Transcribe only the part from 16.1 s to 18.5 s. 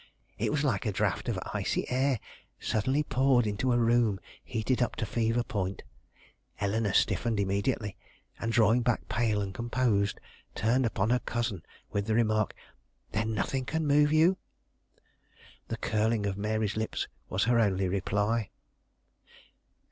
of Mary's lips was her only reply.